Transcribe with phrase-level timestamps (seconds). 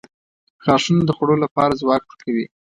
[0.63, 2.45] •غاښونه د خوړلو لپاره ځواک ورکوي.